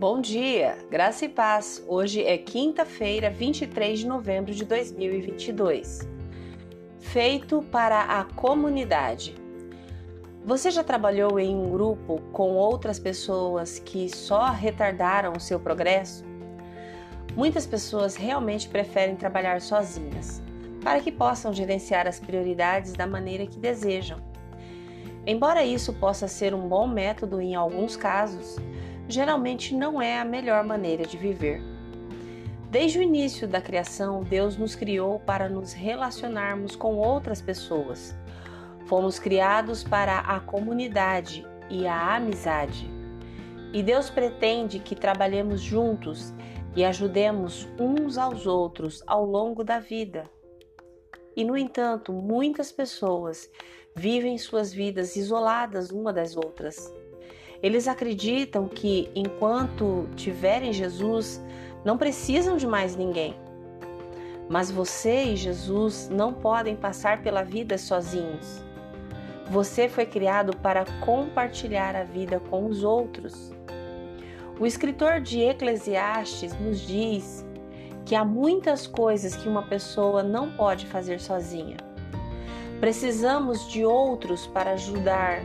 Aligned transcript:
Bom 0.00 0.18
dia, 0.18 0.78
graça 0.90 1.26
e 1.26 1.28
paz. 1.28 1.84
Hoje 1.86 2.24
é 2.24 2.38
quinta-feira, 2.38 3.28
23 3.28 3.98
de 3.98 4.06
novembro 4.06 4.54
de 4.54 4.64
2022. 4.64 6.08
Feito 6.98 7.60
para 7.70 8.04
a 8.04 8.24
comunidade. 8.24 9.34
Você 10.42 10.70
já 10.70 10.82
trabalhou 10.82 11.38
em 11.38 11.54
um 11.54 11.70
grupo 11.70 12.18
com 12.32 12.54
outras 12.54 12.98
pessoas 12.98 13.78
que 13.78 14.08
só 14.08 14.46
retardaram 14.46 15.34
o 15.36 15.40
seu 15.40 15.60
progresso? 15.60 16.24
Muitas 17.36 17.66
pessoas 17.66 18.16
realmente 18.16 18.70
preferem 18.70 19.16
trabalhar 19.16 19.60
sozinhas, 19.60 20.42
para 20.82 21.00
que 21.00 21.12
possam 21.12 21.52
gerenciar 21.52 22.06
as 22.06 22.18
prioridades 22.18 22.94
da 22.94 23.06
maneira 23.06 23.46
que 23.46 23.58
desejam. 23.58 24.29
Embora 25.26 25.64
isso 25.64 25.92
possa 25.94 26.26
ser 26.26 26.54
um 26.54 26.68
bom 26.68 26.86
método 26.86 27.40
em 27.40 27.54
alguns 27.54 27.96
casos, 27.96 28.56
geralmente 29.08 29.74
não 29.74 30.00
é 30.00 30.18
a 30.18 30.24
melhor 30.24 30.64
maneira 30.64 31.04
de 31.04 31.16
viver. 31.16 31.60
Desde 32.70 32.98
o 33.00 33.02
início 33.02 33.48
da 33.48 33.60
criação, 33.60 34.22
Deus 34.22 34.56
nos 34.56 34.74
criou 34.74 35.18
para 35.20 35.48
nos 35.48 35.72
relacionarmos 35.72 36.76
com 36.76 36.96
outras 36.96 37.42
pessoas. 37.42 38.16
Fomos 38.86 39.18
criados 39.18 39.82
para 39.82 40.20
a 40.20 40.40
comunidade 40.40 41.44
e 41.68 41.86
a 41.86 42.16
amizade. 42.16 42.88
E 43.72 43.82
Deus 43.82 44.08
pretende 44.08 44.78
que 44.78 44.94
trabalhemos 44.94 45.60
juntos 45.60 46.32
e 46.74 46.84
ajudemos 46.84 47.68
uns 47.78 48.16
aos 48.16 48.46
outros 48.46 49.02
ao 49.06 49.24
longo 49.24 49.62
da 49.64 49.78
vida. 49.78 50.24
E, 51.40 51.44
no 51.44 51.56
entanto, 51.56 52.12
muitas 52.12 52.70
pessoas 52.70 53.50
vivem 53.94 54.36
suas 54.36 54.74
vidas 54.74 55.16
isoladas 55.16 55.90
uma 55.90 56.12
das 56.12 56.36
outras. 56.36 56.92
Eles 57.62 57.88
acreditam 57.88 58.68
que 58.68 59.10
enquanto 59.14 60.06
tiverem 60.16 60.70
Jesus, 60.70 61.42
não 61.82 61.96
precisam 61.96 62.58
de 62.58 62.66
mais 62.66 62.94
ninguém. 62.94 63.34
Mas 64.50 64.70
você 64.70 65.24
e 65.32 65.36
Jesus 65.36 66.10
não 66.12 66.30
podem 66.30 66.76
passar 66.76 67.22
pela 67.22 67.42
vida 67.42 67.78
sozinhos. 67.78 68.62
Você 69.46 69.88
foi 69.88 70.04
criado 70.04 70.54
para 70.58 70.84
compartilhar 71.06 71.96
a 71.96 72.04
vida 72.04 72.38
com 72.50 72.66
os 72.66 72.84
outros. 72.84 73.50
O 74.58 74.66
escritor 74.66 75.22
de 75.22 75.40
Eclesiastes 75.40 76.52
nos 76.60 76.82
diz 76.82 77.46
que 78.04 78.14
há 78.14 78.24
muitas 78.24 78.86
coisas 78.86 79.36
que 79.36 79.48
uma 79.48 79.62
pessoa 79.62 80.22
não 80.22 80.50
pode 80.50 80.86
fazer 80.86 81.20
sozinha. 81.20 81.76
Precisamos 82.80 83.70
de 83.70 83.84
outros 83.84 84.46
para 84.46 84.72
ajudar 84.72 85.42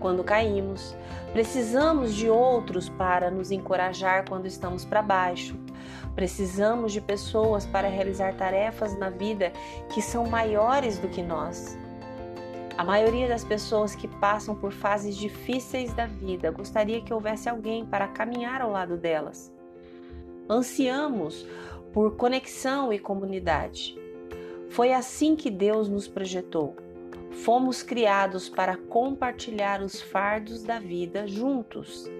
quando 0.00 0.22
caímos, 0.22 0.94
precisamos 1.32 2.14
de 2.14 2.28
outros 2.28 2.90
para 2.90 3.30
nos 3.30 3.50
encorajar 3.50 4.28
quando 4.28 4.46
estamos 4.46 4.84
para 4.84 5.00
baixo. 5.00 5.56
Precisamos 6.14 6.92
de 6.92 7.00
pessoas 7.00 7.64
para 7.64 7.88
realizar 7.88 8.34
tarefas 8.34 8.96
na 8.98 9.08
vida 9.08 9.50
que 9.94 10.02
são 10.02 10.26
maiores 10.26 10.98
do 10.98 11.08
que 11.08 11.22
nós. 11.22 11.76
A 12.76 12.84
maioria 12.84 13.28
das 13.28 13.44
pessoas 13.44 13.94
que 13.94 14.06
passam 14.06 14.54
por 14.54 14.72
fases 14.72 15.16
difíceis 15.16 15.94
da 15.94 16.06
vida 16.06 16.50
gostaria 16.50 17.00
que 17.00 17.14
houvesse 17.14 17.48
alguém 17.48 17.86
para 17.86 18.08
caminhar 18.08 18.60
ao 18.60 18.70
lado 18.70 18.96
delas. 18.96 19.54
Ansiamos 20.50 21.46
por 21.94 22.16
conexão 22.16 22.92
e 22.92 22.98
comunidade. 22.98 23.96
Foi 24.68 24.92
assim 24.92 25.36
que 25.36 25.48
Deus 25.48 25.88
nos 25.88 26.08
projetou. 26.08 26.74
Fomos 27.30 27.84
criados 27.84 28.48
para 28.48 28.76
compartilhar 28.76 29.80
os 29.80 30.02
fardos 30.02 30.64
da 30.64 30.80
vida 30.80 31.24
juntos. 31.28 32.10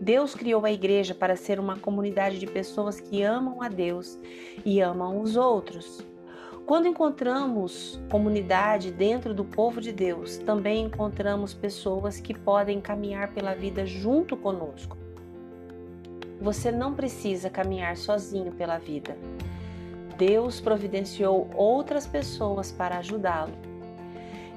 Deus 0.00 0.34
criou 0.34 0.64
a 0.64 0.72
igreja 0.72 1.14
para 1.14 1.36
ser 1.36 1.60
uma 1.60 1.78
comunidade 1.78 2.40
de 2.40 2.46
pessoas 2.48 2.98
que 2.98 3.22
amam 3.22 3.62
a 3.62 3.68
Deus 3.68 4.18
e 4.64 4.80
amam 4.80 5.20
os 5.20 5.36
outros. 5.36 6.04
Quando 6.66 6.88
encontramos 6.88 8.00
comunidade 8.10 8.90
dentro 8.90 9.32
do 9.32 9.44
povo 9.44 9.80
de 9.80 9.92
Deus, 9.92 10.38
também 10.38 10.86
encontramos 10.86 11.54
pessoas 11.54 12.18
que 12.18 12.34
podem 12.34 12.80
caminhar 12.80 13.32
pela 13.32 13.54
vida 13.54 13.86
junto 13.86 14.36
conosco. 14.36 15.01
Você 16.42 16.72
não 16.72 16.92
precisa 16.92 17.48
caminhar 17.48 17.96
sozinho 17.96 18.50
pela 18.50 18.76
vida. 18.76 19.16
Deus 20.18 20.60
providenciou 20.60 21.48
outras 21.54 22.04
pessoas 22.04 22.72
para 22.72 22.98
ajudá-lo 22.98 23.52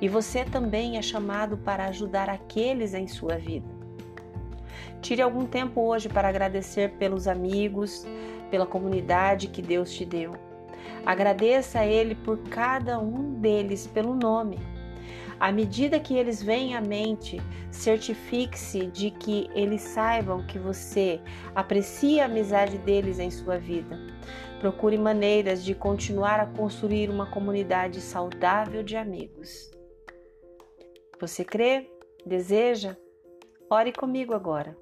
e 0.00 0.08
você 0.08 0.46
também 0.46 0.96
é 0.96 1.02
chamado 1.02 1.58
para 1.58 1.84
ajudar 1.86 2.30
aqueles 2.30 2.94
em 2.94 3.06
sua 3.06 3.36
vida. 3.36 3.68
Tire 5.02 5.20
algum 5.20 5.44
tempo 5.44 5.82
hoje 5.82 6.08
para 6.08 6.28
agradecer 6.28 6.92
pelos 6.92 7.28
amigos, 7.28 8.06
pela 8.50 8.64
comunidade 8.64 9.48
que 9.48 9.60
Deus 9.60 9.92
te 9.92 10.06
deu. 10.06 10.32
Agradeça 11.04 11.80
a 11.80 11.86
Ele 11.86 12.14
por 12.14 12.38
cada 12.48 12.98
um 12.98 13.34
deles 13.34 13.86
pelo 13.86 14.14
nome. 14.14 14.58
À 15.38 15.50
medida 15.50 16.00
que 16.00 16.16
eles 16.16 16.42
vêm 16.42 16.76
à 16.76 16.80
mente, 16.80 17.40
certifique-se 17.70 18.86
de 18.86 19.10
que 19.10 19.48
eles 19.54 19.82
saibam 19.82 20.46
que 20.46 20.58
você 20.58 21.20
aprecia 21.54 22.22
a 22.22 22.26
amizade 22.26 22.78
deles 22.78 23.18
em 23.18 23.30
sua 23.30 23.58
vida. 23.58 23.98
Procure 24.60 24.96
maneiras 24.96 25.64
de 25.64 25.74
continuar 25.74 26.40
a 26.40 26.46
construir 26.46 27.10
uma 27.10 27.30
comunidade 27.30 28.00
saudável 28.00 28.82
de 28.82 28.96
amigos. 28.96 29.70
Você 31.20 31.44
crê? 31.44 31.90
Deseja? 32.24 32.96
Ore 33.68 33.92
comigo 33.92 34.34
agora. 34.34 34.76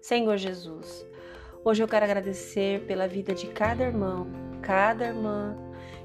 Senhor 0.00 0.36
Jesus, 0.36 1.06
hoje 1.64 1.82
eu 1.82 1.88
quero 1.88 2.04
agradecer 2.04 2.84
pela 2.86 3.06
vida 3.06 3.34
de 3.34 3.46
cada 3.48 3.84
irmão, 3.84 4.26
cada 4.60 5.06
irmã 5.06 5.56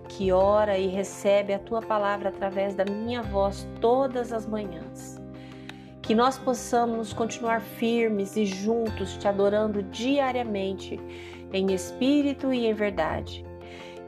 que 0.09 0.31
ora 0.31 0.77
e 0.77 0.87
recebe 0.87 1.53
a 1.53 1.59
tua 1.59 1.81
palavra 1.81 2.27
através 2.27 2.75
da 2.75 2.83
minha 2.83 3.21
voz 3.21 3.65
todas 3.79 4.33
as 4.33 4.45
manhãs. 4.45 5.17
Que 6.01 6.13
nós 6.13 6.37
possamos 6.37 7.13
continuar 7.13 7.61
firmes 7.61 8.35
e 8.35 8.45
juntos 8.45 9.15
te 9.17 9.27
adorando 9.27 9.81
diariamente, 9.83 10.99
em 11.53 11.71
espírito 11.71 12.51
e 12.51 12.65
em 12.65 12.73
verdade 12.73 13.47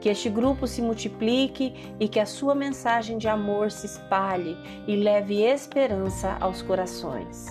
que 0.02 0.08
este 0.08 0.28
grupo 0.28 0.66
se 0.66 0.82
multiplique 0.82 1.94
e 2.00 2.08
que 2.08 2.18
a 2.18 2.26
sua 2.26 2.56
mensagem 2.56 3.18
de 3.18 3.28
amor 3.28 3.70
se 3.70 3.86
espalhe 3.86 4.58
e 4.88 4.96
leve 4.96 5.40
esperança 5.40 6.36
aos 6.40 6.60
corações. 6.60 7.46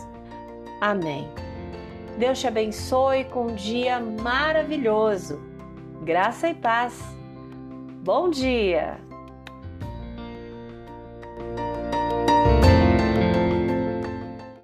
Amém. 0.82 1.30
Deus 2.20 2.42
te 2.42 2.48
abençoe 2.48 3.24
com 3.24 3.48
um 3.48 3.56
dia 3.56 4.02
maravilhoso. 4.02 5.42
Graça 6.04 6.50
e 6.50 6.54
paz. 6.54 7.21
Bom 8.04 8.32
dia! 8.32 8.98